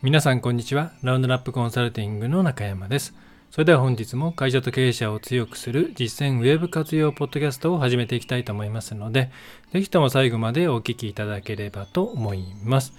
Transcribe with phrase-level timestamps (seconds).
[0.00, 0.92] 皆さんこんにちは。
[1.02, 3.14] ラウンドナップコンサルティングの中山です。
[3.50, 9.32] それでは本日も会社と経営者を強くする実践ウェブ活用ポッドキャストを始めていきたいと思いますので、
[9.72, 12.92] ぜひとも最後までお聞きいただければと思います。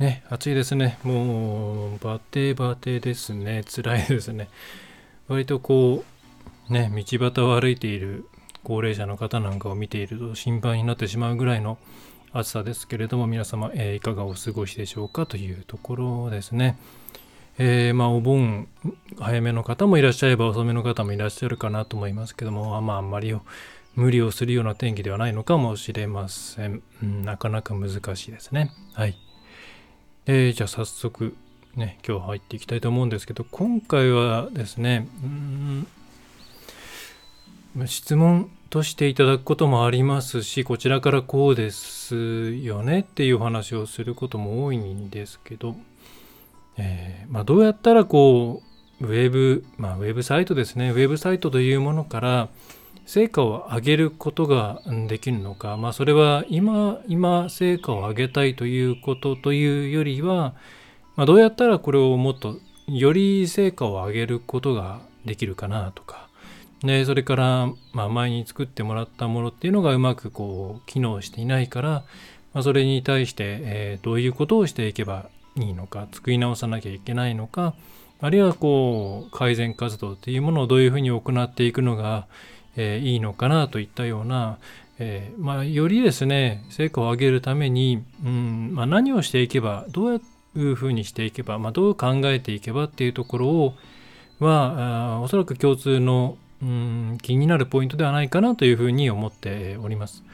[0.00, 0.98] ね、暑いですね。
[1.04, 3.62] もう、バテバテですね。
[3.64, 4.48] 辛いですね。
[5.28, 6.02] 割とこ
[6.68, 8.26] う、ね、道端を歩いている
[8.64, 11.78] 高齢者の方なんかを見ていると心配になってしまうぐらいの
[12.36, 16.76] 暑さですけれども、皆様、えーいかがお過ごしでしょうかというところですね。
[17.58, 18.66] えーまあ、お盆
[19.20, 23.32] 早めの方もいらっしゃれば遅めの方もいらっしゃるかなと思いますけども、まあ、あんまり
[23.94, 26.82] 無理をするような天気ではないのかもしれません。
[27.00, 28.72] うん、なかなか難しいですね。
[28.94, 29.16] はい。
[30.26, 31.36] えーじゃあ早速
[31.76, 35.86] ね、今日入っていきたいと思うんですけど、今回はですね、うん
[37.86, 45.76] 質問としていただくこともありますし、こちらからこうですよねっていうお話をすることも多いんですけど、
[46.76, 48.64] えーまあ、どうやったらこ
[49.00, 50.90] うウェブ、まあ、ウェブサイトですね。
[50.90, 52.48] ウェブサイトというものから
[53.06, 60.56] 成果を上げることができるのか、まあ、それは今今成果を上げたいということというよりは、
[61.14, 62.56] まあ、どうやったらこれをもっと
[62.88, 66.23] より成果を上げることができるかなとか
[66.84, 72.04] でそれから、まあ、前に作ってもらったものっていうのがうまくこう機能していないから、
[72.52, 77.74] まあ、それに対して、えーどういうことをしていけばいいのか作り直さなきゃいけないのか
[78.20, 82.26] あるいはこう改善活動っていうものをどういうふうに行っていくのが、
[82.76, 84.58] えーいいのかなといったような、
[84.98, 90.20] えーまあ、よりですね成果を上げるために、うんまあ、何をしていけばどう
[90.56, 93.74] いうふうにしていけば、まあ、どう考えていけばっていうところを
[94.38, 100.24] はあおそらく共通の、うん、気になるポイントではないかなというふうに思っております。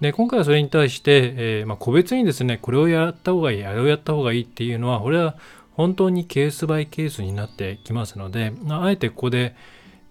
[0.00, 5.36] で今回はそれに対して、えーまあ、個別にですねこれをやった方がいいあれをやった方がいいっていうのはこれは
[5.72, 9.54] 本当にケースバイケースになってきますのでまあえてここで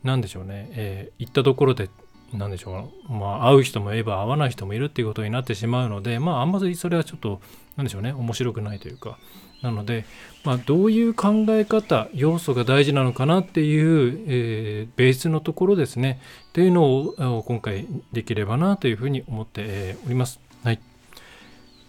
[0.04, 1.90] 何でしょうね、えー行ったところで
[2.34, 7.40] 何でしょうまあ会う人もいれば会わない人もいるっていうことになってしまうのでまああんまりそれはちょっと
[7.78, 9.18] 何でしょうね面白くないというか
[9.66, 10.06] なので、
[10.44, 20.40] まあ、どういう考え方要素が大事なのかなっていう、えーベースのところですねっていうのを今回できればなというふうに思っております。
[20.64, 20.80] はい。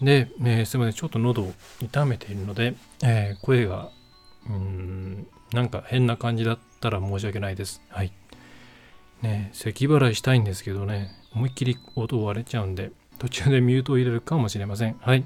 [0.00, 3.90] で、えーすみません、ちょっと喉を痛めているので、えー声が
[4.48, 7.82] うーんなんか変な感じだったら申し訳ないです。
[7.90, 8.12] はい。
[9.22, 14.96] ね、咳払いしたいんですけどね、思いっきり音割れちゃうんで、途中でミュートを入れるかもしれません。
[15.00, 15.24] はい。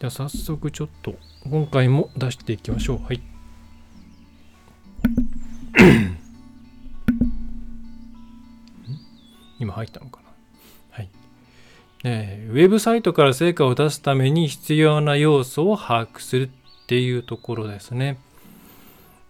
[0.00, 1.16] じゃあ早速ちょっと
[1.50, 3.00] 今回も出していきましょう。
[3.04, 3.20] はい。
[9.58, 10.28] 今入ったのかな？
[10.90, 11.08] はい。
[12.04, 16.48] えーウェブサイトから成果を出すために必要な要素を把握するっ
[16.86, 18.20] ていうところですね。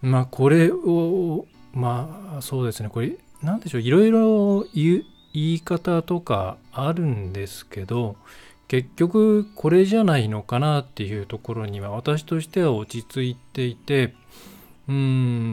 [0.03, 5.03] まあこれをまあそうですねこれなんでしょういろいろ言
[5.33, 8.17] い方とかあるんですけど
[8.69, 14.15] 結局これじゃないのかなっていうところには私としては落ち着いていて
[14.89, 14.95] うー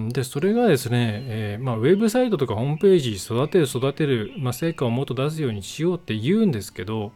[0.08, 7.12] んでそれがですね、えーまあ、ウェブサイトとかホームページ育てる育てる、まあ、成果をもっと出すようにしようって言うんですけど、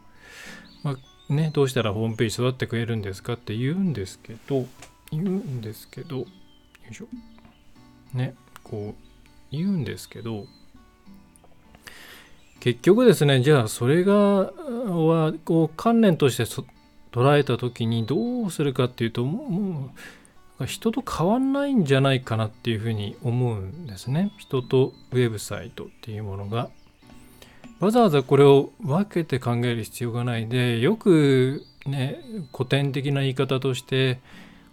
[0.82, 0.96] ま
[1.28, 4.66] あね、どうしたらホームページ育ってくれるんですかって言うんですけど
[5.12, 6.26] 言うんですけどよ
[6.90, 7.06] いしょ。
[8.14, 9.10] ねこう
[9.50, 10.46] 言うんですけど
[12.60, 16.44] 結局ですねじゃあそれがはこう観念として
[17.12, 19.90] 捉えた時にどうするかっていうとも
[20.60, 24.30] う人と変わんないんじゃないかなっていうふうに思うんですね。
[24.36, 26.68] 人とウェブサイトっていうものが
[27.80, 32.20] わざわざこれを分けて考える必要がないでよくね
[32.52, 34.20] 古典的な言い方として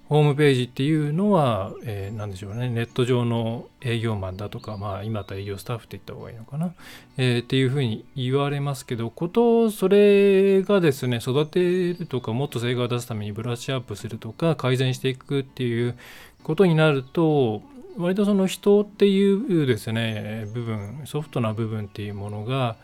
[0.09, 2.69] ホームページっていうのは、えー何でしょうね。
[2.69, 6.73] ネット上の営業マンだとかまあ今だ営業スタッフって言った方がいいのかな、
[7.17, 11.59] えーっていうふうに言われますけどことそれがですね育て
[11.93, 15.97] るとかもっと成果を出すためにブラッシュアップするとか改善していくっていう
[16.43, 17.61] ことになると
[17.97, 22.77] 割とその人っていうですね部分ソフトな部分っていうものが、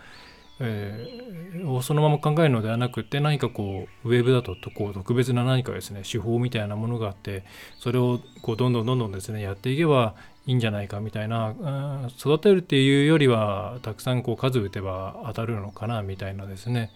[0.60, 1.34] えー
[1.82, 7.44] そのまま考えるのではなくて何かこうウェブだとこう特別な何かですね手法みたいなものがあって
[7.80, 10.16] それをこうどんどんどんどんですねやっていけば
[10.46, 16.92] いいんじゃないかみたいな育てるっていうよりはたくさんこう数打てば当たるのかなみたいなですね、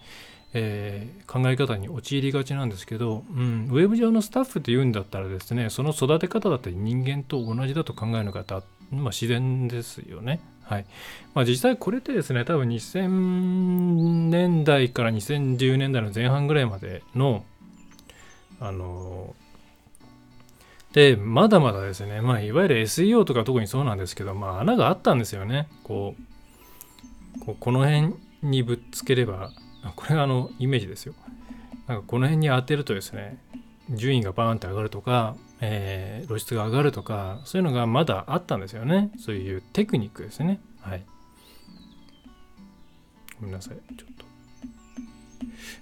[0.54, 8.44] えー考え方に陥りがちなんですけど、うん、ウェブ上のスタッフっていうんだったらですねその育て方だって人間と同じだと考えるのが、
[8.90, 10.40] まあ、自然ですよね。
[10.68, 10.86] はい
[11.34, 17.44] まあ、実際これってですね多分2000年代から2010年代の前半ぐらいまでの
[18.60, 19.34] あの
[20.92, 25.68] で、まだまだですね、まあ、いわゆる SEO とか特にそうなんですけど、まあ、穴があったんですよね。
[25.84, 26.14] こ
[27.36, 29.50] う、こうこの辺にぶっつければ、
[29.96, 31.14] これがあの、イメージですよ。
[31.86, 33.38] なんかこの辺に当てるとですね、
[33.90, 39.10] 順位がバーンって上がるとか、えー、露出が上がるとか、そういうのがまだあったんですよね。
[39.18, 40.60] そういうテクニックですね。
[40.80, 41.04] はい。
[43.40, 43.96] ごめんなさい。
[43.96, 44.24] ちょっと。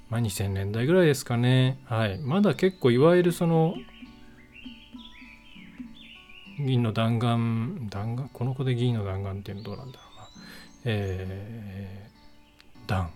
[0.08, 1.80] まあ、2000年代ぐらいですかね。
[1.84, 2.18] はい。
[2.18, 3.74] まだ結構いわゆるその、
[6.58, 10.28] 銀の弾丸、弾丸、この子で銀の弾丸っていうのどうなんだろうな。
[10.84, 13.10] えー、弾、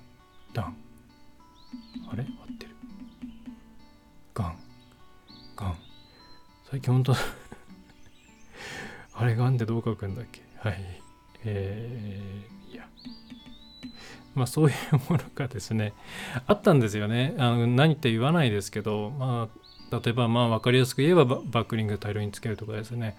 [0.52, 0.76] 弾。
[2.10, 2.22] あれ？
[2.22, 2.70] 合ってる。
[4.34, 4.58] ガン、
[6.70, 7.16] 最近ほんと
[9.14, 10.40] あれガンってどう書くんだっけ？
[10.60, 10.78] はい。
[11.44, 12.84] えー、いや。
[14.36, 15.94] まあそういうものがですね、
[16.46, 17.34] あったんですよね。
[17.38, 19.48] あの何って言わないですけど、ま
[19.90, 23.16] あ、例えばまあ分かりやすく言えばバックリング大量につけるとかですね、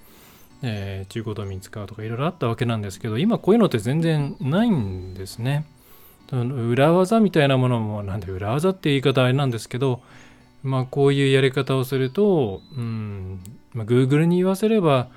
[0.61, 5.65] えー、中古ドミに使うとかいろいろあったわけなんですけど、今こういうのって全然ないんですね。
[6.31, 10.01] 裏技みたいなものも、なんで裏技って言い方あれなんですけど、
[10.63, 13.39] まあこういうやり方をすると、うん、
[13.73, 15.07] まあ、Google に言わせれば、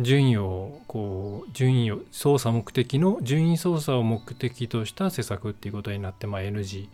[0.00, 6.88] 順位をこう順位を操作目的の順位操作を目的とした施策っていうことになって、まあ、NG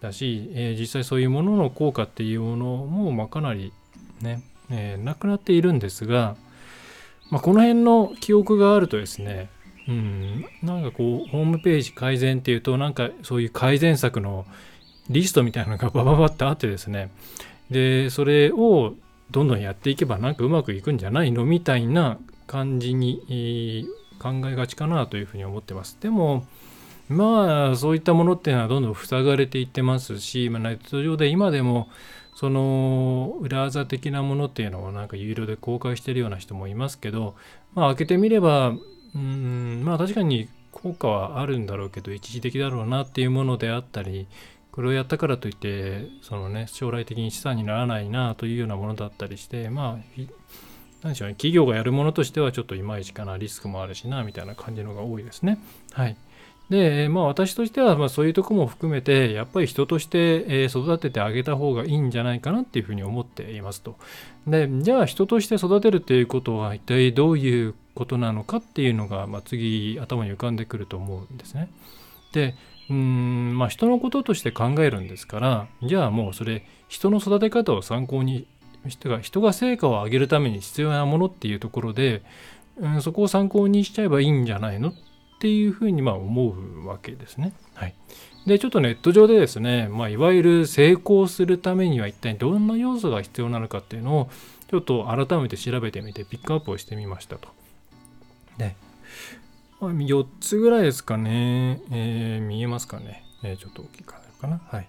[0.00, 3.74] だし、えー、実際そういうものの効果っていうものも、まあ、かなり
[4.22, 6.36] ね、えー、なくなっているんですが、
[7.30, 9.50] まあ、この辺の記憶があるとですね
[9.88, 14.44] うん、なんかこうホームページ改善っていうとなんかそういう改善策の
[15.10, 17.10] リストみたいなのがバババってあってですね
[17.70, 18.94] でそれを
[19.30, 23.88] どんどんやっていけばなんかうまくいくんじゃないのみたいな感じに
[24.18, 25.98] 考えがちかなというふうに思ってます。
[26.00, 26.46] でも
[27.08, 31.88] まあそういったものっていうのはどんどん塞がれていってますし、まあ、ネット上で今でも
[32.34, 37.34] その裏技的なものっていうのをなんか有料で公開してるような人もいますけど、
[37.74, 38.74] まあ、開けてみれば
[39.14, 44.26] うんまあ確かに効果はあるんだろうけど一時的だろうなっていうものであったり
[44.76, 50.20] これをやったからといってそのね将来的に資産にならないなというようなものだったりしてまあ
[51.02, 55.58] 何でしょうね、企業がやるものとしてはちょっといまいちかな、リスクもあるしな、みたいな感じのが多いですね。
[55.92, 56.16] はい。
[56.70, 63.96] で、まあ私としては、まあそういうとこも含めて、やっぱり人として育ててあげた方がいいんじゃないかなっていうふうに思っていますと。
[64.46, 71.68] で、じゃあ人として育てるっていうことは一体どういうことなのかっていうのが、まあ、次頭に浮かんでくると思うんですね。
[72.32, 72.56] で、
[72.88, 78.46] うんまあ人のこととして考えるんですからじゃあもうそれ人の育て方を参考に
[78.86, 82.22] 人が人が成果を上げるために必要なものっていうところで、
[82.78, 84.94] うん、そこを参考にしちゃえばいいんじゃないのっ
[85.40, 87.52] ていうふうにまあ思うわけですね。
[87.74, 87.94] はい、
[88.46, 94.30] でちょっとネット上でですね、まあ、いわゆる成功するためには一体どんな要素が必要なのかっていうのを
[94.70, 97.48] ちょっと改めて調べてみてピックアップをしてみましたと。
[98.56, 98.76] で、
[99.80, 104.60] まあ、4つぐらいですかね、えー、見えますかね、えー、ちょっと大きいかな。
[104.68, 104.88] はい。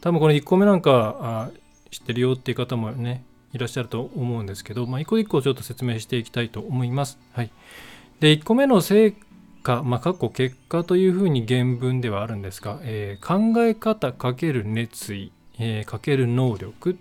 [0.00, 1.50] 多分この1個目なんかあ
[1.90, 7.18] 知ってるよっていう方もねいらっしゃると思うんですけど、まあ、一個一個ちょっと説明していきたいと思います。
[7.32, 7.50] はい、
[8.20, 9.14] で1個目の成
[9.62, 16.98] 果、まあ、過去結果というふうに原文ではあるんですが、えー、考え方かける熱意、えー、かける能力、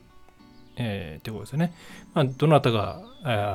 [0.78, 1.74] えー、ってことですね。
[2.14, 3.02] まあ、どなたが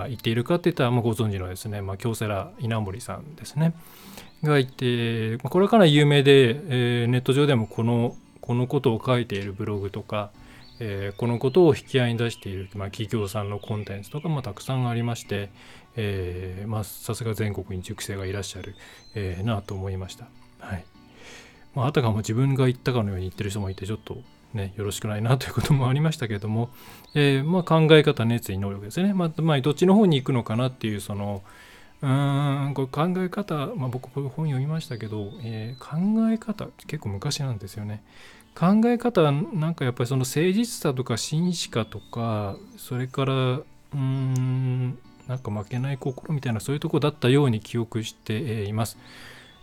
[0.08, 3.74] 言っているかっていったら、まあ、ご存知のですね、まあ、京セラ稲森さんですね。
[4.42, 10.32] がいて、まあこれはかなり有名で、えー、ネット上でもこのこのことを書いているブログとか、
[10.80, 15.48] えー、このことを引き合いに出している、まあ、企業さんのコンテンツとかもたくさんありまして、
[15.94, 18.74] えー、まあ、さすが全国に塾生がいらっしゃる、
[19.14, 20.26] えー、なと思いました。
[20.58, 20.84] はい
[21.74, 24.18] まあ、あたかも自分が言ったかのように言ってる人もいてちょっと
[24.54, 26.70] ね、よろしくないなということもありましたけれども、
[27.14, 29.14] えー、まあ、考え方、熱意、能力ですね。
[29.14, 31.42] まあ、まあ、どっちの方に行くのかなっていう、その、
[32.02, 38.02] うん、これ考え方、まあ、僕、こういう本読みましたけど、えー、考え方、結構昔なんですよね。
[38.54, 39.30] 考え方な
[39.70, 43.34] んかやっぱりその誠実さとか真摯かとかそれから
[43.94, 48.98] うんなんか負けない心みたいなそういうとこだったように記憶しています。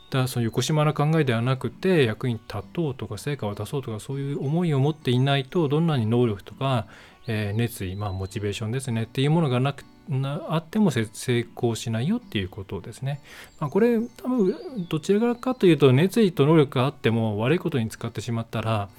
[0.10, 6.88] だその横島な考えではなくて役に立とうとか成果を出そうとかそういう思いを持っていないとどんなに能力とか、
[7.28, 11.08] えー、熱意、まあ、モチベーションですねっていうものがなくなあっても成
[11.56, 13.22] 功しないよっていうことですね。
[13.60, 14.56] まあ、これ多分
[14.90, 18.90] どちらかというと熱意と能力があっても悪いことに使ってしまったら、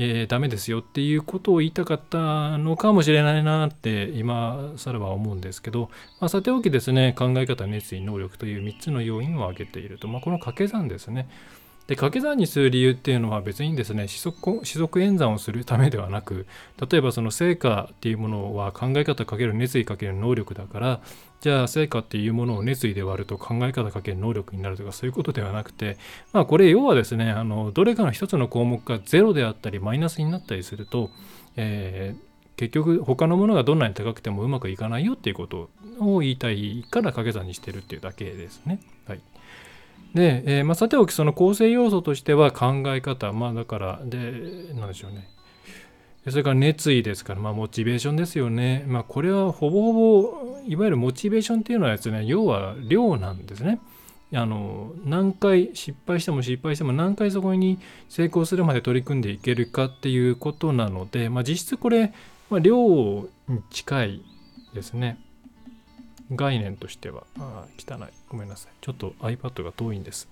[0.00, 5.90] えー、ダメですよっていうことを言いたかったのかもしれないなって今更は思うんですけど、
[6.20, 11.28] まあ、さておきですね考え方熱意能力という3つの要因を挙げていると、まあ、この掛け算ですね。
[11.88, 16.46] で掛け算にする理由っていうのは別にですね四則四則演算をするためではなく
[16.90, 21.00] 例えばその成果っていうものは考え方かける熱意かける能力だから
[21.40, 25.96] じゃあ成果っていうものを熱意で割ると考え方かける能力になるとかそういうことではなくて
[26.34, 31.10] まあこれ要はですねあのどれかの一つの項目が0であったりマイナスになったりすると、
[31.56, 32.28] えー
[32.58, 38.80] 結局他のものがどんなに高くてもうまくいかないよっていうことを言いたいから掛け算にしてるっていうだけですね。
[39.06, 39.20] はい、
[40.14, 44.32] で、えー、まあ、さておきその構成要素としては考え方まあだからで
[44.74, 45.28] 何でしょうね
[46.28, 48.84] それから熱意ですから、まあ、モチベーションですよね。
[48.86, 53.80] まあ、これはほぼほぼいわゆるモチベーションっていうのはですね要は量なんですね。
[54.34, 57.78] あの何回失敗しても失敗しても何回そこに
[58.10, 62.12] 成功するまで取り組んでいけるかっていうことなので、まあ、実質これ
[62.50, 64.22] まあ、量に近い
[64.74, 65.18] ですね。
[66.32, 67.24] 概念としては。
[67.38, 68.08] ああ、汚い。
[68.28, 68.72] ごめんなさい。
[68.80, 70.28] ちょっと iPad が遠いんです。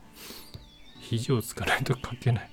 [1.01, 2.51] 肘をつかないと書けない。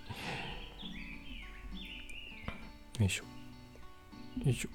[2.99, 3.23] よいしょ。
[4.45, 4.69] よいしょ。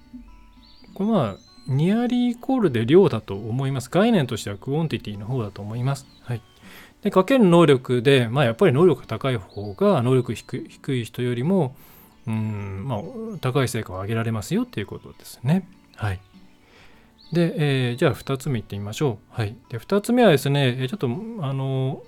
[0.95, 3.91] これまあ、 nearly equal で量だと思います。
[3.91, 6.07] 概念としては quantity の方だと思います。
[6.23, 6.43] はい。
[7.03, 11.77] で、かける能力で、まあやっぱり能力が高い方が能力低い人よりも、
[12.27, 13.01] うんまあ、
[13.41, 15.69] 高い成果を上げられますよっていうことですね。
[15.95, 16.21] はい。
[17.33, 19.41] で、えー、じゃあ2つ目いってみましょう。
[19.41, 19.57] はい。
[19.69, 22.03] で、2つ目はですね、ちょっと、あの、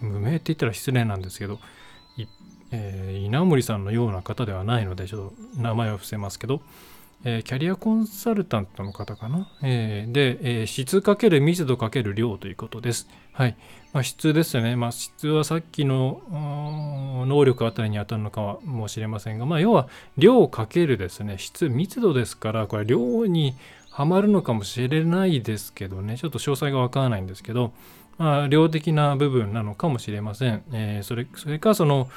[0.00, 1.58] 無名って言ったら失礼なんですけど、
[2.70, 6.60] えー、稲森さんのような方ではないので、ちょっと名前を伏せますけど、
[7.24, 9.48] えー、キャリアコンサルタントの方かな？
[9.62, 13.08] えー、で、えー、質×密度×量ということです。
[13.32, 13.56] はい。
[13.94, 14.74] まあ、質ですね。
[14.74, 16.20] まあ、質はさっきの
[17.28, 23.54] 能力あたりに当たるのかもしれませんが、まあ、要は量かけるですね、質、密度ですから、これ量に
[23.90, 27.72] はまるのかもしれないですけどね、ちょっと詳細がわからないんですけど、
[28.18, 30.64] まあ、量的な部分なのかもしれません。
[30.72, 32.08] えー、それそれか、その、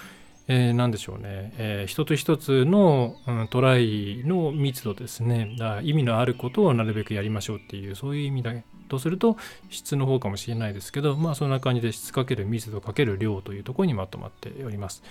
[0.49, 5.55] えー、何でしょうね、えー、一つ一つの、うん、トライの密度ですね。
[5.59, 8.53] だ意味のあることをなるべくやりましょうっていうそういう意味だ
[8.87, 9.37] とすると
[9.69, 15.03] 質の方かもしれないですけどまあそんな感じで質かける密度かける量というところにまとまっております。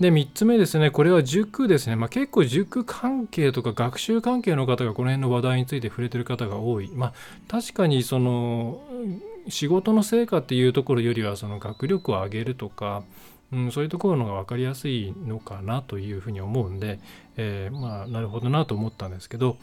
[0.00, 0.90] で3つ目ですね。
[0.90, 6.90] これは塾ですね、まあ、結構塾関係とか学習関係の方がこの辺の話題について触れてる方が多い。
[6.94, 7.12] まあ
[7.48, 8.80] 確かにその
[9.48, 13.02] 仕事の成果っていうところよりはその学力を上げるとか
[13.54, 16.98] うん、そういうところのが分かりやすいのかなというふうに思うんで、
[17.36, 19.56] えー、まあなるほどなと思ったんですけど、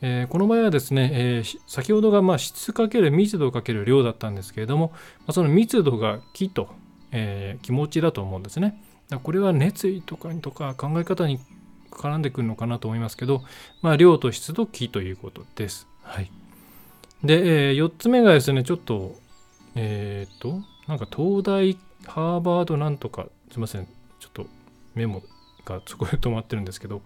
[0.00, 6.68] えー、この場合はですね、えー、先ほどがまあ質かける密度かける量だったんですけれども、まあ、その密度が気と、
[7.12, 8.82] え気持ちだと思うんですね。
[9.22, 11.38] これは熱意とかにとか考え方に
[11.90, 13.42] 絡んでくるのかなと思いますけど、
[13.82, 15.86] まあ、量と質と気ということです。
[16.02, 16.30] はい。
[17.22, 19.14] で、えー、4つ目がですね、ちょっと、
[19.74, 23.86] えっ、と、なんか東大ハーバードなんとか、すいません、
[24.18, 24.46] ちょっと
[24.94, 25.22] メモ
[25.64, 27.02] がそこで止まってるんですけど、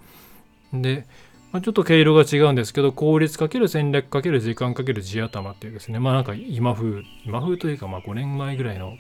[0.73, 1.07] で、
[1.53, 8.97] まあ、ちょっと毛色が違うんですけど、効率かける戦略かける時間かける地頭っていうですね、まあなんか今風、今風というかまあ5年前ぐらいの、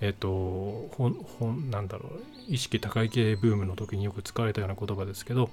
[0.00, 5.50] えっ、と、本、本、なんだろう、意識高い系ブームの時によく使われたような言葉ですけど、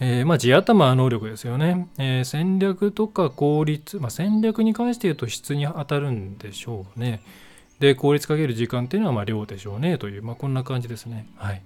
[0.00, 7.22] えー、まあ地頭能力ですよね、えー、戦略とか効率、まあ、戦略に関して言うと質に当たるんでしょうね。
[7.80, 11.26] で、効率かける時間っていうのはまあ量でしょうねという、まあ、こんな感じですね。
[11.36, 11.62] はい。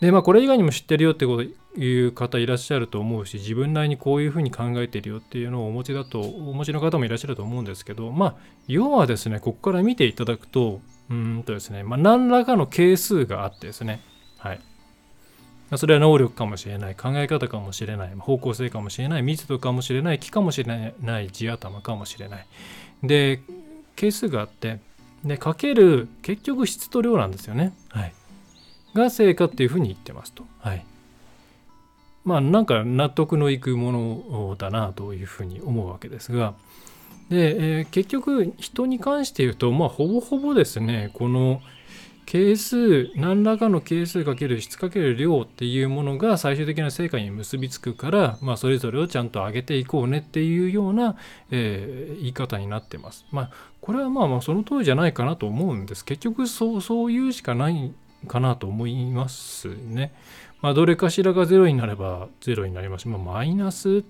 [0.00, 1.44] で、まあ、これ以外にも知ってるよってこと
[1.80, 8.34] いう方いらっしゃると思うし、自分なりにこういうふうに考えてるよっていうのをお持ちだと、お持ちの方もいらっしゃると思うんですけど、まあ、
[8.66, 14.00] 要はですね、ここから見ていただくと、うんとですね、まあ、何らかの係数があってですね、
[14.38, 14.60] はい。
[15.76, 22.46] それは能力かもしれない、考え方かもしれない、方向性かもしれない、密度かもしれない、気かもしれない、地頭かもしれない。
[23.02, 23.40] で、
[23.96, 24.78] 係数があって、
[25.26, 27.74] で、かける、結局質と量なんですよね。
[27.88, 28.14] はい。
[28.94, 30.44] が成果っていうふうに言ってますと。
[30.60, 30.84] はい。
[32.24, 36.54] まあ、なんか納得のいくものだなというふうに思うわけですが、
[37.28, 41.60] で、えー、結局人に関して言うと、まあ、ほぼほぼですね、この
[42.26, 51.16] 係数、何らかの係数かける質かける量っていうものが最終的な成果に結びつくから、まあ、それぞれをちゃんと上げていこうねっていうような、
[51.52, 53.24] えー、言い方になってます。
[53.30, 56.04] まあ、これはまあまあその通りじゃないかなと思うんです。
[56.04, 57.94] 結局そう、そういうしかない
[58.26, 60.12] かなと思いますね。
[60.60, 64.02] まあ、どれかしらが0になれば0になりますし、まあ、マイナス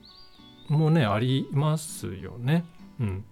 [0.69, 2.65] もね、ありますよね。
[2.99, 3.25] うん。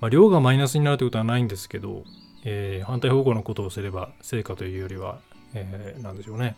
[0.00, 2.02] まあ、量がマイナスになるということはないんですけど、
[2.44, 5.18] えー、反対方向のことをすれば成果というよりは、
[5.54, 6.56] えー、なんでしょうね。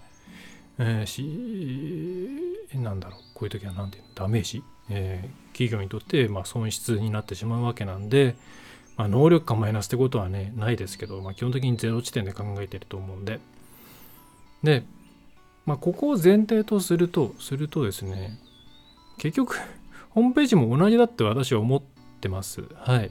[0.79, 8.35] えー、し、なんだろう、こういう時は何て言うの、ダメージ、えー、企業にとって、まあ、損失になってしまうわけなんで、
[8.97, 13.41] まあ、能力かマイナスってことはねないですけど、まあ、基本的にゼロ地点で考えてると思うんで。
[14.63, 14.85] で、
[15.67, 18.39] まあ、ここを前提とするとするとですね
[19.19, 19.59] 結局
[20.11, 21.83] ホームページも同じだって私は思っ
[22.21, 22.63] てます。
[22.75, 23.11] はい。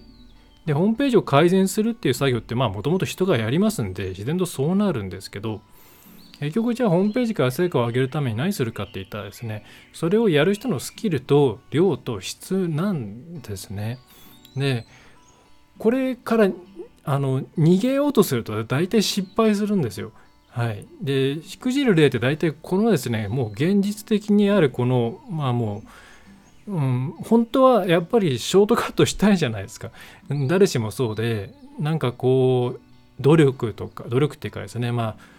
[0.66, 5.62] でホームページを改善するっていう作業ってまあもともと人がやりますんで自然とそうなるんですけど
[6.40, 14.00] 結局じゃあホームページから成果を上げるために何するかって言ったらですねそれをやる人のスキルと量と質なんですね。
[14.56, 14.86] で
[15.78, 16.50] これから
[17.06, 20.12] あの逃げようとすると大体失敗するんですよ。
[20.50, 25.88] はい、でしくじる例って大体このですねもう現実的にあるこのまあもう、
[26.68, 29.92] うん、本当はやっぱりショートカットしたいじゃないですか。
[30.48, 32.82] 誰しもそうでなんかこう
[33.20, 35.34] 努力とか努力っていうかですねまあ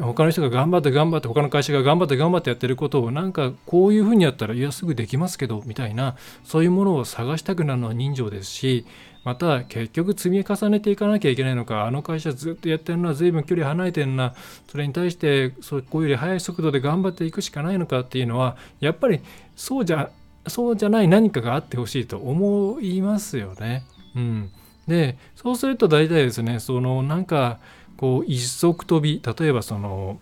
[0.00, 8.86] 他の人が頑張って頑張って他の会社が頑張って頑張ってやってることをなんかこういうふうにやったらいやすぐできますけどみたいなそういうものを探したくなるのは人情ですし
[9.24, 14.34] また結局積み重ねていかなきゃいけないのかあの会社ずっとやってるのは随分距離離れてるな
[14.70, 19.20] それに対してそこうより速い速度で頑張っていくしかないのかっていうのはやっぱり
[19.56, 20.10] そうじゃ
[20.48, 23.84] そうじゃない何かがあってほしいと思いますよね。
[24.14, 24.50] うん、
[24.86, 27.58] でそうすると大体ですねそのなんか
[27.96, 30.20] こう一足飛び例えばその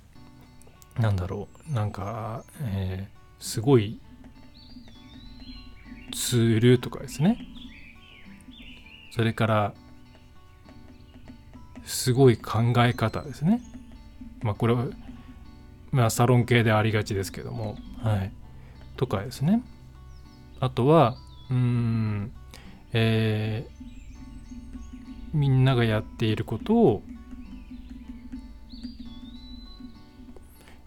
[0.99, 4.01] なんだろうなんか、えー、すごい
[6.13, 7.39] ツールとかですね。
[9.11, 9.75] それから
[11.85, 13.61] すごい考え方ですね。
[14.43, 14.87] まあこれは
[15.91, 17.77] まあサロン系でありがちですけども。
[18.03, 18.33] はい。
[18.97, 19.63] とかですね。
[20.67, 21.17] あとは
[21.51, 22.33] うん
[22.93, 27.03] えー、みんながやっていることを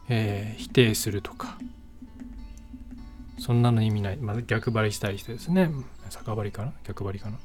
[0.09, 1.57] えー、否定するとか。
[3.41, 5.71] そんなの意味ない、まあ、逆張りしたりしてですね。
[6.11, 6.73] 逆張りかな？
[6.83, 7.37] 逆張りかな？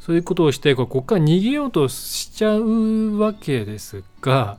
[0.00, 4.58] そういうことをしてここから逃げようとしちゃうわけですが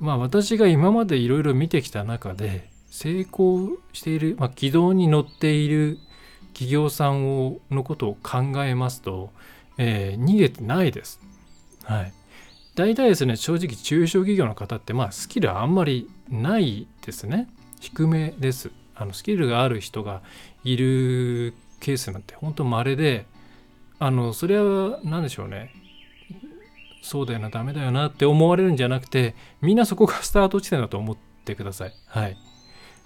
[0.00, 5.98] まあ私が今までいろいろ見てきた中で成功している、まあ、軌道に乗っている
[6.52, 9.30] 企業さんをのことを考えますと、
[9.78, 11.18] えー、逃げてないです。
[11.84, 12.12] はい。
[12.74, 17.48] 大体ですね正直中小企業の方ってまあスキルあんまりないですね。
[17.80, 18.70] 低めです。
[18.94, 20.20] あのスキルがある人が
[20.62, 23.24] いるケースなんて本当稀で
[23.98, 25.72] あのそれは何でしょうね。
[27.00, 31.94] そうだよなダメだよなって思われるんじゃなくてみんなそこがスタート地点だと思ってください。
[32.06, 32.36] はい。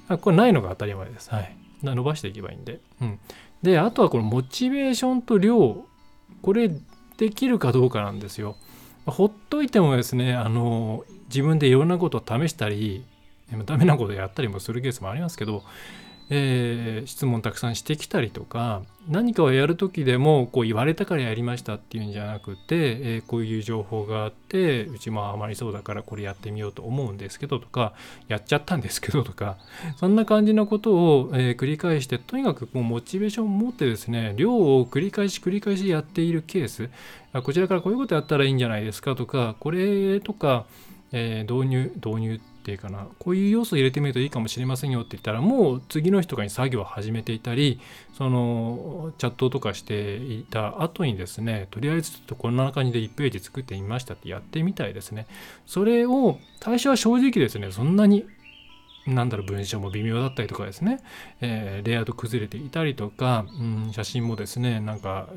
[0.08, 1.30] これないのが当たり前です。
[1.30, 1.56] はい。
[1.82, 2.80] 伸ばしていけばいいんで。
[3.00, 3.18] うん。
[3.62, 5.84] であとはこのモチベーションと量
[6.42, 6.70] これ
[7.16, 8.56] できるかどうかなんですよ。
[9.06, 13.04] ほっといてもですねあの自分でいろんなことを試したり
[13.64, 15.62] ダメなことやったりもするケースもありますけど
[16.28, 27.92] えー、質問たくさんしてきたりとか何かをやる時でもこう言われたからやりましたっていうんじゃなくて、えー、こういう情報があってうちもハマりそうだからこれやってみようと思うんですけどとか
[28.26, 29.56] やっちゃったんですけどとか
[29.96, 36.90] そんな感じのことを、えー、繰り返してとにかくこうモチベーションを持ってですね量を繰り返し繰り返しやっているケース
[37.42, 40.64] こちらからこういうことやったらいいんじゃないですかとかこれとか、
[41.12, 47.78] え導入導入ってていうかなこういう要素を入れてみるといいかもしれませんよって言ったらもう次の日とかに作業を始めていたり
[48.18, 55.28] そのチャットとかしていた後にですねとりあえずちょっとこんな感じで1ページ作ってみましたってやってみたいですね。
[55.64, 58.26] それを最初は正直ですねそんなに
[59.06, 61.00] なんだろう文章も微妙だったりとかですね、
[61.40, 65.28] えー、レイアウト崩れていたりとか、うん、写真もですねなんか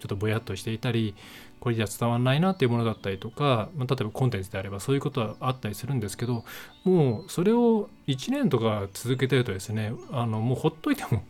[0.00, 1.14] ちょっとぼやっとしていたり
[1.60, 6.44] これじゃ伝わらないなっていうものだったりとか、まあ、例えばコンテンツであればそういうことはあったりするんですけど
[6.84, 11.22] もうそれを1年とか続けてるとですねあのもうほっといても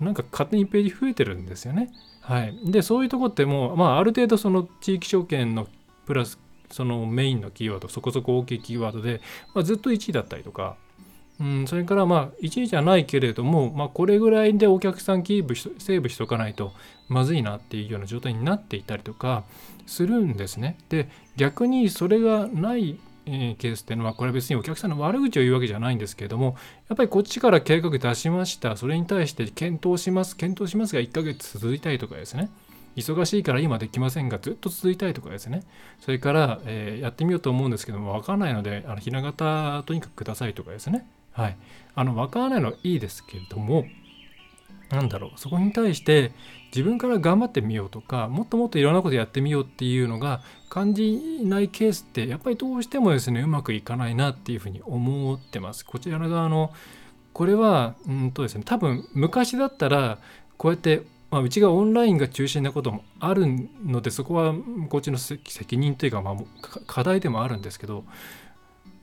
[0.00, 1.90] なんか勝手にページ増えてるんですよね。
[2.20, 5.68] はい、でそういうとこってもう、まあ、ある程度その地域証券の
[6.06, 6.38] プラス
[6.70, 9.20] そのメインのキーワードそこそこ大きいキーワードで、
[9.54, 10.76] まあ、ずっと1位だったりとか
[11.38, 16.72] うん、それからまあ1日じゃないけれども、まあ、これぐらいでお客さんキープしセーブしとかないと
[17.08, 19.44] まずいなっていうような状態になっていたりとか
[19.86, 20.78] するんですね。
[20.88, 26.56] で逆にそれがないケースっていうのはこれは別にお客さんの悪口を言うわけじゃないんですけれども
[26.88, 28.76] やっぱりこっちから計画出しました。
[28.76, 30.36] それに対して検討します。
[30.36, 32.48] 検討しますが1ヶ月続いたりとかですね。
[32.96, 35.64] 忙しいから今できませんがずっと続いたりとかですね。
[36.00, 41.06] それから、えー、やってみようと思うんですけども分からないのであのひな形とにかくくださいとかですね。
[41.36, 41.56] はい。
[41.94, 43.84] あの、わからないのはいいですけれども、
[44.90, 46.32] なんだろう、そこに対して
[46.66, 55.84] 自分から頑張ってみようとか、もっともっといろんなことやってみようっていうのが感じないケースって、やっぱりどうしてもですね、うまくいかないなっていうふうに思ってます。
[55.84, 56.72] こちらの側の、
[57.32, 60.18] これは、うんとですね、多分昔だったら、
[60.56, 63.46] こうやってまあ、うちがオンラインが中心なこともある
[63.84, 64.54] のでそこは
[64.88, 66.36] こっちの責任というか、まあ、
[66.86, 68.04] 課題でもあるんですけど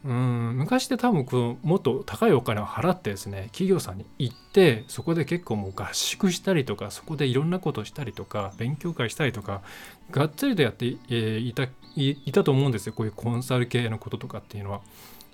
[0.05, 9.61] うん昔って多分こうもっと高いお金を払ってですね企業さんに行ってそこで結構もう合宿したりとかそこでいろんなことしたりとか勉強会したりとか
[10.11, 14.81] がっつりとやって、え、いたいたと思うんですよこういうコンサル系のこととかっていうのは。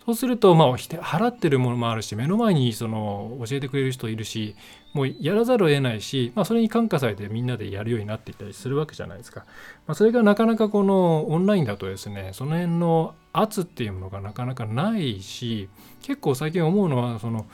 [0.10, 4.56] そうすると、まあ、払ってるものもあるし目の前にその教えてくれる人いるし
[4.94, 9.42] もうやらざるを得ないし、まあ、それに感化されてみんなでやるようになっていったりするわけじゃないですか。
[9.86, 15.70] まあ、それがなかなかこのオンラインだとですねその辺の圧っていうものがなかなかないし
[16.02, 17.46] 結構最近思うのはその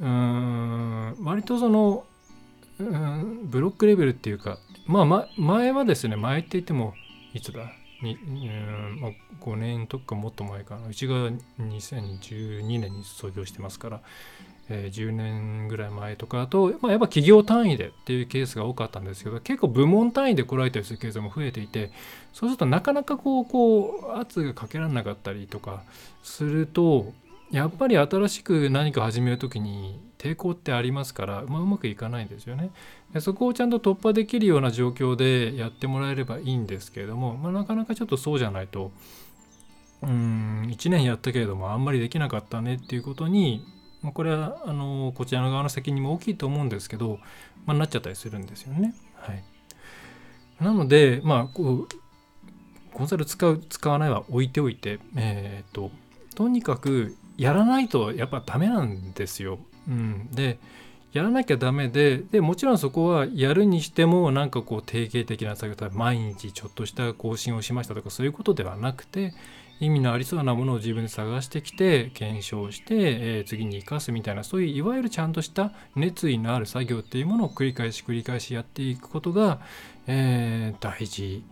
[0.00, 2.04] うーん割とその
[2.78, 6.92] うんブロックレベルっていうかまあ、ま、前はですね前って言っても
[7.32, 7.72] いつだ？
[8.02, 9.10] に、んまあ、
[9.40, 10.88] 5年とかもっと前かな。
[10.88, 14.00] うちが2012年に創業してますから、
[14.70, 21.90] えー、10年ぐらい前とかだと、まあ、やっぱ企業単位でっていうケースが多かったんですけど結構部門単位で来られたりするケースも増えていて
[22.32, 25.82] そうするとなかなかこうこう圧がかけられなかったりとか
[26.22, 27.12] すると
[27.50, 32.70] やっぱり新しく何か始める時に抵抗ってありますから、まあ、うまくいかないんですよね
[33.12, 33.20] で。
[33.20, 38.92] そこをちゃんと突破できるような状況でやってもらえればいいんですけれども、まあ、なかなかちょっとそうじゃないと
[40.02, 43.64] うん1年やったけれどもあんまりできなかったねっていうことに、
[44.02, 47.18] まあ、これはあのこちらの側の責任も大きいと思うんですけど、
[47.66, 48.94] まあ、なっちゃったりするんですよね。
[49.14, 49.42] はい、
[50.60, 51.88] なのでまあこう
[52.94, 55.90] コンサル使う使わないは置いておいて、えーと、
[56.30, 59.58] ととにかくやらないとやっぱダメなんですよ。
[59.88, 60.58] うん、で
[61.14, 69.32] やらなきゃダメででもちろんそこはやるにしてもなんかこう定型的な作業毎日ちょっとした更新をしましたとかそういうことではなくて
[69.80, 79.60] 意味のありそうなものを自分で探してきて検証して、えー、次に生かすみたいなそういういわゆるちゃんとした熱意のある作業っていうものを繰り返し繰り返しやっていくことが、
[80.06, 81.42] えー、大事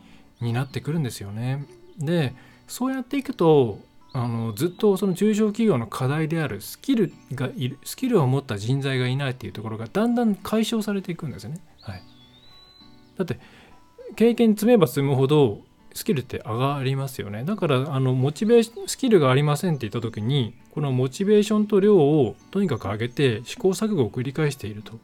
[0.42, 1.64] になってくるんですよね。
[1.98, 2.34] で
[2.68, 3.80] そうやっていくと
[4.12, 11.60] あのずっとその中小企業の課題であるスキルがいるスキルを持った人材がいないっていうところがだんだん解消されていくんですね。
[11.82, 12.02] はい、
[13.16, 13.38] だって
[14.16, 15.60] 経験積めば積むほど
[15.94, 17.44] スキルって上がりますよね。
[17.44, 24.98] だからあのモチベーションスキルがありませんって言った時にこのモチベーションと量をとにかく上げて試行錯誤を繰り返していると。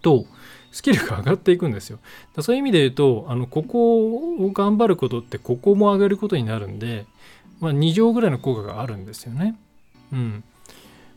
[0.00, 0.26] と
[0.72, 1.98] スキルが上がっていくんですよ。
[2.40, 4.06] そういう意味で言うとあのここ
[4.44, 7.06] を頑張ることってここも上げることになるんで
[7.62, 9.54] まあ、2乗ぐらいの効果があるんですよね。
[10.12, 10.44] うん。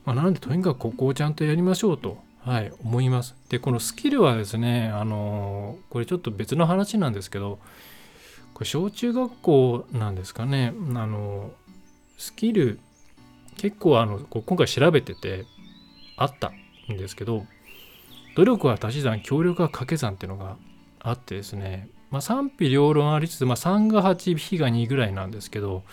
[0.06, 3.36] まあ、なので、とにかくここをちゃんとやりましょうと、はい、思います。
[3.50, 7.58] で、このスキルはですね、あのこれちょっと別の話なんですけど、
[8.54, 11.52] これ小中学校なんですかね、あの
[12.20, 12.80] スキル、
[13.58, 15.46] 結構あの今回調べてて
[16.16, 16.52] あった
[16.94, 17.48] んですけど、
[18.36, 20.58] 努力は足し算、協力は掛け算っていうのが
[21.00, 25.84] あってですね、まあ、賛否両論ありつつ、まあ、3が8、比が2ぐらいなんですけど、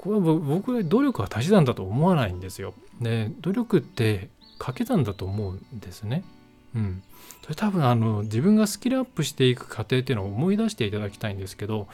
[0.00, 2.72] これは僕は努力は足し算だと思わないんですよ。
[3.02, 6.24] で努力って掛け算だと思うんですね。
[6.74, 7.02] うん、
[7.42, 11.86] それ多分あの自分がスキルアップしていく過程っていうのを思い出していただきたいんですけど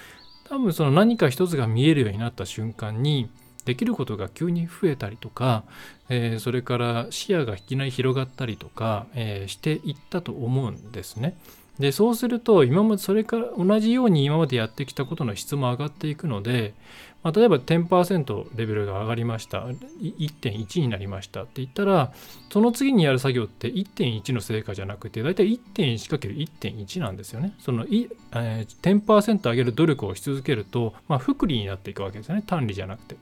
[0.49, 3.29] 多分その何か一つが見えるようになった瞬間に
[3.65, 5.65] できることが急に増えたりとか、
[6.09, 11.37] えー、それから視野がいきなり広がったりとか、えー、していったと思うんですね。
[11.81, 16.75] でそうすると今までそれから同じように今までやってきたことの質も上がっていくので、
[17.23, 19.67] まあ、例えば10%レベルが上がりました。
[19.67, 22.13] 1.1になりましたって言ったら
[22.51, 27.53] その次にやる作業って1.1の成果じゃなくて大体 1.1×1.1 なんですよね。
[27.59, 32.45] そのい、えー、10%上げる努力をし続けると、まあ、複利になっていくわけですよね。
[32.47, 33.17] 単利じゃなくて。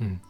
[0.00, 0.20] うん。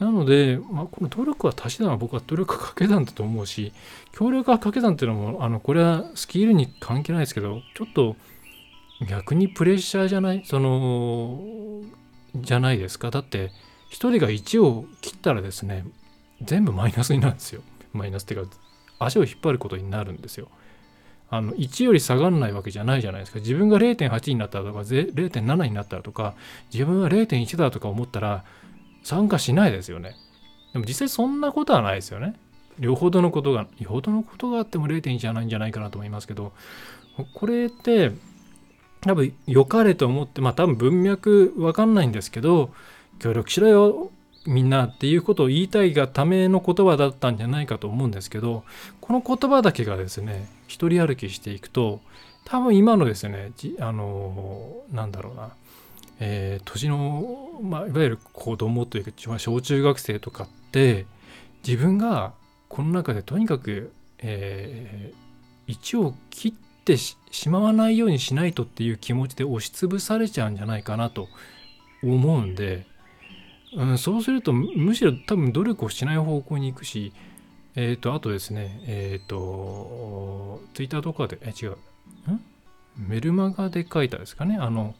[0.00, 3.72] なので、まあ、この努力は足し算は僕は努力は掛け算だと思うし、
[4.12, 8.16] 協力は掛け算っていうのも、あの、これはスキルに関係ないですけど、ちょっと
[9.06, 11.42] 逆にプレッシャーじゃない、その、
[12.34, 13.10] じゃないですか。
[13.10, 13.50] だって、
[13.90, 15.84] 1人が1を切ったらですね、
[16.42, 17.62] 全部マイナスになるんですよ。
[17.92, 18.52] マイナスっていうか、
[18.98, 20.48] 足を引っ張ることになるんですよ。
[21.32, 23.38] あの1より下がらないわけじゃないじゃないですか。
[23.38, 26.34] 自分が0.8になったらとか、0.7になったらとか、
[26.72, 28.44] 自分は0.1だとか思ったら、
[29.02, 30.16] 参加しないですよね。
[30.72, 32.34] でも実際そんなことはないですよね。
[32.80, 36.52] よほどのことが、よほどのことがあっても0.1じゃないんじゃないかなと思いますけど、
[37.34, 38.12] これって
[39.00, 42.70] 多分良かれと思って、まあ多分文脈わかんないんですけど、
[43.18, 44.10] 協力しろよ、
[44.46, 48.64] みんなっていうことを言いたいがための言葉だったんじゃないかと思うんですけど、
[49.00, 52.00] この言葉だけがですね、一人歩きしていくと、
[52.44, 55.50] 多分今のですね、あの、なんだろうな、
[56.20, 61.06] えー、年の、まあ、いわゆる子供というか小中学生とかって
[61.66, 62.32] 自分が
[62.68, 71.28] この中でとにかく、えー、1を切っててしまわないようにしないとっていう気持ちで押しつぶされちゃうんじゃないかなと
[72.02, 72.86] 思うんで、
[73.76, 77.12] うん、そうするとむしろ多分努力をしない方向に行くし
[77.76, 81.70] えっ、ー、とあとですねえっ、ー、とツイッターとかでえ違う。
[81.70, 81.76] ん？
[82.96, 84.58] メルマガで書いたですかね？
[84.60, 84.94] あの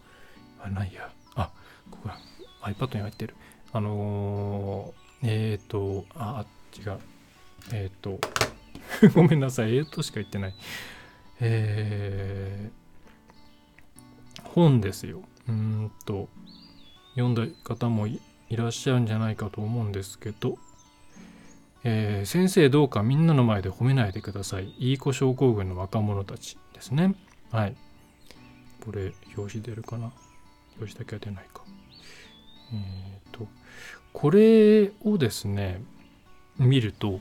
[0.62, 1.10] あないや。
[1.34, 1.50] あ
[1.90, 2.18] ここが
[2.62, 3.34] iPad に入ってる。
[3.72, 6.44] あのー、えっ、とあ
[6.78, 6.98] 違う。
[7.72, 8.20] えっ、と
[9.14, 9.76] ごめんなさい。
[9.76, 10.54] えっ、としか言ってない。
[11.40, 16.28] えー、本ですようんと
[17.14, 20.58] 読んだ方もいらっしゃるんじゃないかと思うんですけど、
[21.84, 24.74] えー、先生どうかみんなの前で褒めないでください。
[24.78, 27.14] いい子症候群の若者たちですね。
[27.50, 27.76] はい。
[28.84, 30.12] これ、表紙出るかな？
[30.78, 31.62] 表紙だけは出ないか。
[32.72, 33.46] えっ、ー、と、
[34.12, 35.82] これをですね、
[36.58, 37.20] 見ると、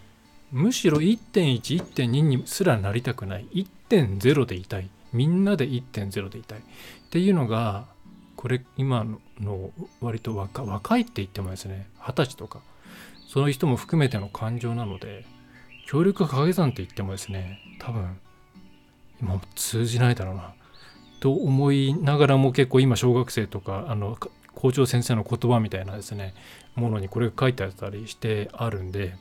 [0.52, 3.46] むしろ1.1、1.2にすらなりたくない。
[3.54, 4.90] 1.0でいたい。
[5.14, 6.60] みんなで1.0でいたい。
[6.60, 6.62] っ
[7.10, 7.86] ていうのが、
[8.40, 9.06] これ今
[9.42, 12.62] の割と若若いって言ってもですね二十歳とか
[13.28, 15.26] そういう人も含めての感情なので
[15.86, 18.18] 協力掛け算って言ってもですね多分
[19.22, 20.54] 今も通じないだろうな
[21.20, 24.18] と思いながらも結構今小学生とかあの
[24.56, 26.34] 校長先生の言葉みたいなですね
[26.76, 29.16] ものにこれが書いてあったりしてあるんで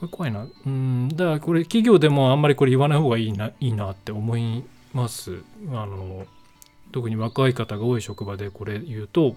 [0.00, 0.46] これ怖いな。
[0.66, 5.42] うんだからこれ企業でもあんまりこれ言わない方がいいないいなって思います。
[5.72, 6.26] あの
[6.92, 9.36] 特に若い方が多い職場でこれ言うと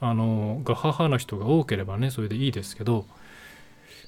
[0.00, 3.06] あのが母の人が多ければねそれでいいですけど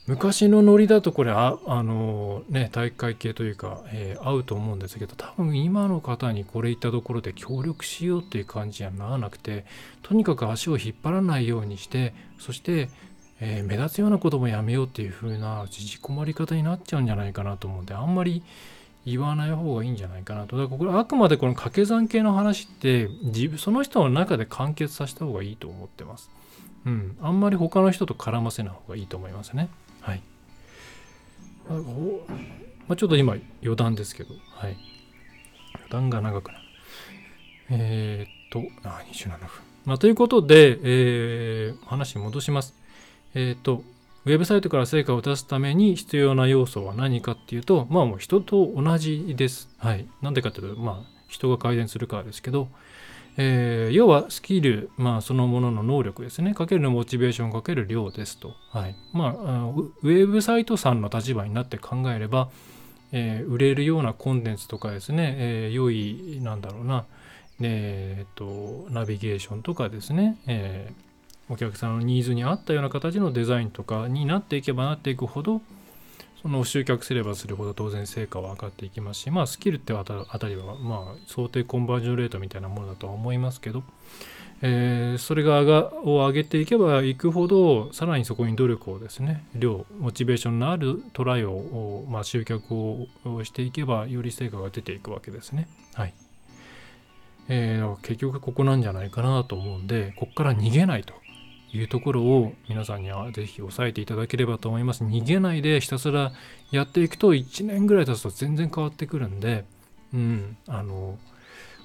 [0.06, 9.64] 昔のノリだとこれああのね体育会系というか、えー、合うと思うんですけど多分今の方にこれ言ったところで協力しようっていう感じにはならなくて
[10.02, 12.90] とにかく足を引っ張らないようにしてそして、
[13.40, 18.42] えー、目立つようなこともやめようっていう風な縮こまり方になっちゃうんじゃないかなと思うんであんまり
[19.04, 20.56] 言わない方がいいんじゃないかなと。
[20.56, 26.28] だからこれあくまでこの掛け算系の話って自分その人の中で完結させた方がいいと思ってます。
[26.84, 27.16] うん。
[27.20, 29.68] あんまり他の人と絡ませない方がいいと思いますね。
[30.00, 30.22] はい。
[31.68, 31.72] あ
[32.88, 34.76] まあ、ちょっと今余談ですけど、はい。
[35.74, 36.64] 余談が長くなる。
[37.70, 39.48] えー、っと、あ、27分。
[39.84, 42.74] まあ、ということで、えー、話戻します。
[43.36, 43.84] えー、と、
[44.24, 49.68] ウェブサイトから成果を出すために必要な要素は何かっていうと、まあもう人と同じです。
[49.78, 50.06] はい。
[50.22, 52.68] なんでかっていうと、まあ人が改善するからですけど、
[53.36, 56.54] えー、要はスキル、まあ、そのものの能力ですね。
[56.54, 58.54] かけるのモチベーションかける量ですと。
[58.70, 58.96] はい。
[59.12, 59.32] まあ、
[59.74, 62.48] ウェブサイトさんの立場になって考えれば、
[63.12, 67.04] えー、売れるようなコンテンツとかですね、えー、良い、なんだろうな、
[67.60, 71.05] えー、っと、ナビゲーションとかですね、えー、
[71.48, 75.62] お客さんのニーズに合ったような形のデザインとかになっていけばなっていくほど
[76.42, 80.14] その集客すればするほど当然成果は上がっていきますしまあスキルってあた
[80.48, 83.82] りはまあ想定コンバージョンレートみたいなものだとは思いますけど、
[84.62, 85.60] えー、それが
[86.04, 93.08] を上げていけばいくほどさらにそこに努力をですね量モチベーションのあるトライを、まあ、集客を
[93.42, 95.68] していけばより成果が出ていくわけですね。
[95.94, 96.14] はい
[97.48, 101.14] えー、結局ここなんじゃないかなと思うんでここから逃げないと
[101.72, 105.04] いうところを皆さんにはぜひ押さえていただければと思います。
[105.04, 106.32] 逃げないでひたすら
[106.70, 109.64] やっていくと1年ぐらい経つと全然変わってくるんで、
[110.14, 111.18] うん、あの、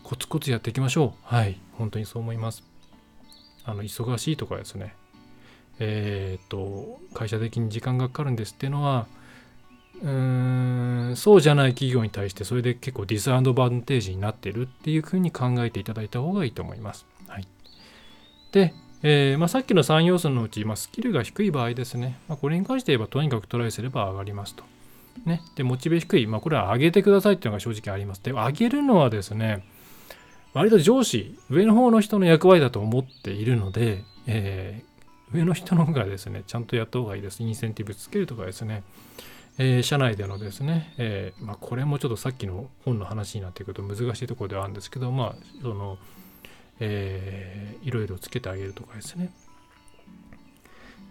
[0.03, 1.35] コツコツやっていきましょう。
[1.35, 2.63] はい、本当にそう思います。
[3.63, 4.95] あの、忙しいとかですね、
[5.79, 9.07] えー、っと、会社的に時間がかかるんですっていうのは、
[10.01, 17.05] うーんそうじゃない企業に対してそれで結構ディスアンドバンテージになってるっていうふうに考えていただいた方がいいと思います。
[17.27, 17.47] はい、
[18.51, 24.63] で、えー、まあ、さっきの3要素のうち、まあ、スキルが低い場合ですね、まあ、これに関して言えばとにかくトライすれば上がりますと。
[25.25, 28.23] ね、で、モチベ低い、まあ、これは上げてくださいっていうのが正直あります。
[28.23, 29.65] で、上げるのはですね、
[30.53, 37.41] 割と上司、上の方の人の役割だと思っているので、えー、上の人の方がですね、ちゃんとやった方がいいです。
[37.41, 38.83] インセンティブつけるとかですね、
[39.57, 45.97] えー、社内でのですね、えー、まあ、これもちょっとさっきの本の話になってくると難しいところではあるんですけど、まあ、その、
[46.81, 49.31] えー、いろいろつけてあげるとかですね。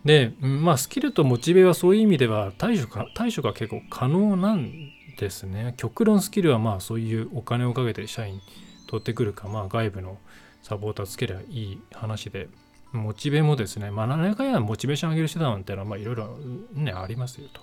[0.04, 4.72] で、まあ、スキルとモチベはそういう意味では対処か対処が結構可能なん
[5.18, 5.74] ですね。
[5.76, 8.40] 極論スキルはまあそういうお金をかけて社員
[8.88, 10.18] 取ってくるか、まあ、外部の
[10.62, 12.48] サポーターつけりゃいい話で、
[12.92, 16.36] モチベもですね、まあ、何回かやモチベーション上げる手段っていうのは、まあ、いろいろ
[16.74, 17.60] ね、ありますよと。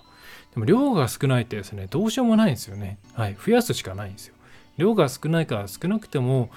[0.54, 2.98] でも、量が少ないってですね、どうしようもないんですよね。
[3.12, 3.36] はい。
[3.36, 4.34] 増やすしかないんですよ。
[4.78, 6.50] 量が少ないから少なくても、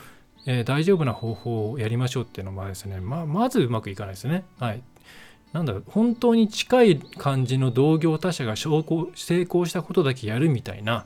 [0.46, 4.44] えー、大丈夫な方法をやりましょうっていうのはですね、まあまずうまくいかないですね。
[4.60, 4.82] はい。
[5.54, 8.80] なんだろう、本当に近い感じの同業他社が成
[9.42, 11.06] 功したことだけやるみたいな、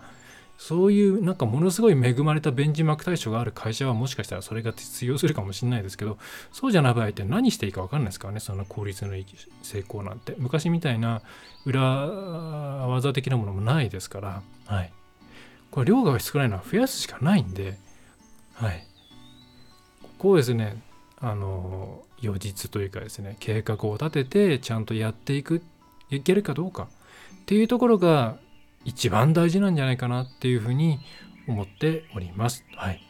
[0.57, 6.17] そういうなんかものすごい恵まれたベンチマーク対象がある会社はもしかしたらそれが通用するかもしれないですけど
[6.53, 8.39] そうじゃない場合って何していいか分かんないですからね。
[8.39, 9.25] その効率のいい
[9.63, 10.35] 成功なんて。
[10.37, 11.21] 昔みたいな
[11.65, 14.41] 裏技的なものもないですから。
[14.65, 14.93] はい。
[15.71, 17.77] これ量が少ないのは増やすしかないんで。
[18.53, 18.87] はい。
[20.25, 20.81] こをですね
[21.19, 25.61] あの予実というかですね計画を立ててちゃんとやっていく
[26.09, 26.87] いけるかどうか
[27.43, 28.37] っていうところが
[28.83, 30.99] 一番大事なんじゃないかなっていうふうに
[31.47, 32.63] 思っております。
[32.75, 33.01] はい、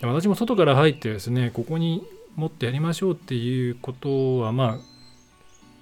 [0.00, 4.78] で私も外から入ってですねここに持ってやりましょうっていうことはまあ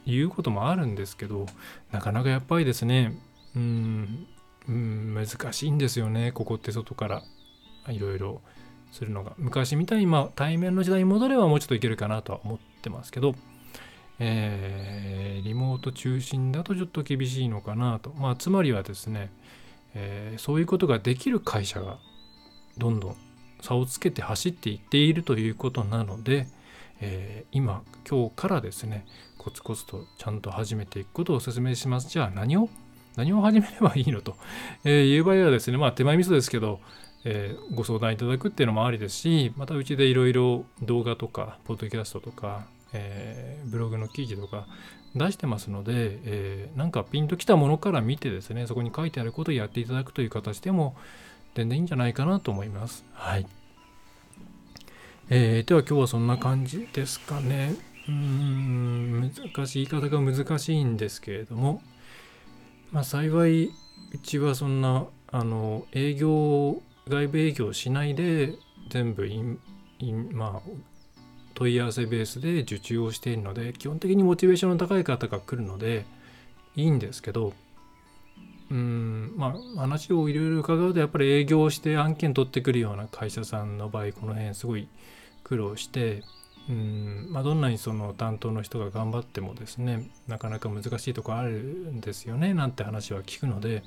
[0.06, 1.46] 言うこともあるんですけど
[1.92, 3.16] なかなかやっぱりですね
[3.56, 4.26] うん
[4.68, 7.22] 難しいんですよねここって外から
[7.88, 8.40] いろいろ
[8.94, 13.34] するのが昔みたいにまあ対面の時代に戻ればもうちょっといけるかなとは思ってますけど
[14.18, 18.12] えー、リモート中心だとちょっと厳しいのかなと。
[18.16, 19.30] まあ、つまりはですね、
[19.94, 21.98] えー、そういうことができる会社が
[22.78, 23.16] どんどん
[23.60, 26.46] 差をつけて走っていっているということなので、
[27.00, 29.04] えー、今、今日からですね、
[29.38, 32.08] コツコツとちゃんと始めていくことをお勧めします。
[32.08, 32.68] じゃあ何を
[33.16, 34.36] 何を始めればいいのと、
[34.84, 36.80] えー、いう場合はですね、まあ手前味噌ですけど、
[37.24, 44.66] えー、ご相談いただくっていうのもありですし、またうちでいろいろ動画とか、ポッドキャストとか、えー、ブログの記事とか
[45.14, 50.96] 出してますので、えー、なんかピンときたものから見てですねそこに書いてあることをやっていただくという形でも
[51.54, 53.04] 全然いいんじゃないかなと思います。
[53.12, 53.46] はい。
[55.30, 57.74] えー、では今日はそんな感じですかね。
[58.08, 61.80] うーん難しい言い方が難しいんですけれども、
[62.92, 63.70] まあ、幸い
[64.12, 68.54] うちはそんなあの営業外部営業しないで
[68.90, 69.58] 全部イン
[69.98, 70.70] インまあ
[71.54, 76.04] 問い合わせベースで受注をしているので基本的にモチベーションの高い方が来るので
[76.76, 77.52] いいんですけど
[78.70, 84.88] うんまあ話をいろいろ伺うとやっぱり営業して案件取ってくるような会社さんの場合この辺すごい
[85.44, 86.22] 苦労して
[86.68, 93.82] うんまあ、どんなにその担当の人が頑張ってもですねなかなか難しいとこあるんですよねなんて話は聞くので、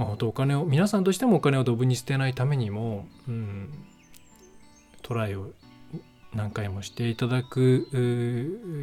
[0.00, 3.68] まあ、本当お金を皆さんとしてもお金をドブに捨てないためにも、うん、
[5.02, 5.50] トライを
[6.32, 7.86] 何回もしていただく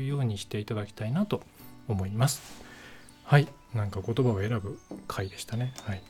[0.08, 1.42] ようにしていただきたいなと
[1.88, 2.62] 思います。
[3.24, 3.48] はい。
[3.74, 4.78] なんか言葉を選ぶ
[5.08, 5.74] 回でしたね。
[5.86, 6.04] はい。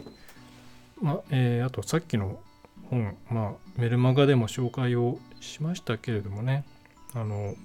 [1.02, 2.42] まあ、えー、あとさっきの
[2.90, 6.66] 本、まあ、メルマガでも紹介をしましたけれどもね、
[7.14, 7.56] あの、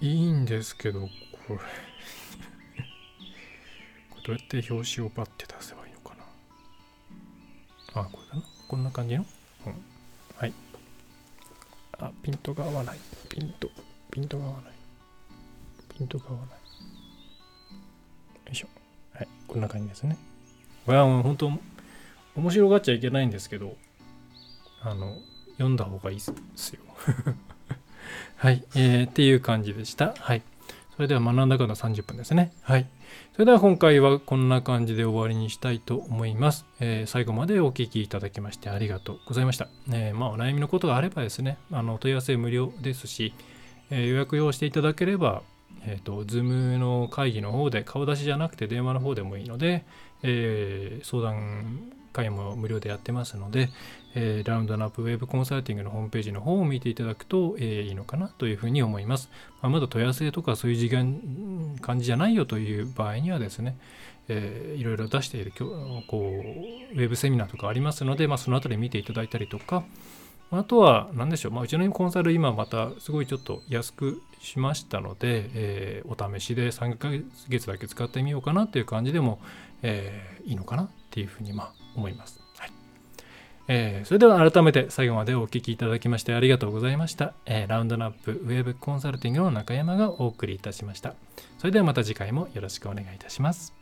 [0.00, 1.08] いいんですけど、
[1.48, 1.58] これ
[4.24, 6.16] どうやって表紙をバッて出せばいいのか
[7.94, 8.00] な。
[8.00, 8.42] あ、これかな。
[8.66, 9.26] こんな感じの？
[9.62, 9.74] 本。
[10.38, 10.52] はい。
[11.98, 12.98] あ、ピントが合わない。
[13.28, 13.68] ピント、
[14.10, 14.72] ピントが合わない。
[15.96, 16.48] ピントが合わない。
[16.48, 16.56] よ
[18.50, 18.68] いしょ。
[19.12, 20.16] はい、こんな感じですね。
[20.86, 21.52] これはもう本当、
[22.34, 23.76] 面白がっちゃいけないんですけど、
[24.80, 25.18] あの、
[25.52, 26.24] 読んだ方がいいで
[26.56, 26.80] すよ。
[28.36, 30.14] はい、えー、っていう感じでした。
[30.18, 30.42] はい。
[30.96, 32.52] それでは学んだ方30分ですね。
[32.62, 32.86] はい。
[33.32, 36.66] それでは今回はこんな感じで終わりにしたいと思います。
[36.78, 39.68] えー、最後までお聴きいただきましてありがとうございました。
[39.92, 43.34] えー、まあ、お悩みのことがあればですね、あの問い合わせ無料ですし、
[43.90, 45.42] えー、予約用していただければ、
[45.84, 49.84] えっ、と、Zoom の会議の方で顔出しじゃなくて電話の方でもいいので、
[50.22, 53.68] え相談会も無料でやってますので、
[54.14, 59.28] えー、ラウンドナップウェブコンサルティングのホームページの方を見ていただくと、えー、いいのかなというふうに思います。
[59.60, 63.76] まあ、まだ問い合わせとかそういう時間感じじゃないよという場合にはですね、
[64.28, 69.84] えー、いろいろ出しているこうウェブセミナーとかありますので、まあ、そのあたり見ていただいたりとか、
[70.50, 77.08] あとは何でしょう、まあ、うちのコンサル今またすごいちょっと安くしましたので、えー、お試しで3ヶ
[77.48, 79.40] 月だけ使ってみようかなっていう感じでも、
[79.82, 82.40] えー、いいのかなっていうふうにまあ思います。
[82.58, 82.72] はい
[83.68, 87.32] えー、それでは改めて最後までお聴きいただきましてありがとうございました。
[87.46, 91.14] えー、ラウンドナップウェブコンサルティングの中山がお送りいたしました。
[91.58, 93.72] それではまた次回もよろしくお願いいたします。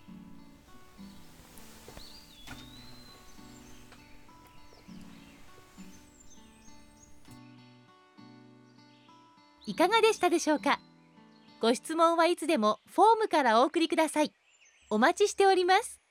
[9.64, 10.80] いかがでしたでしょうか？
[11.60, 14.32] ご質問はいつでもフォームからお送りください。
[14.90, 16.01] お待ちしております。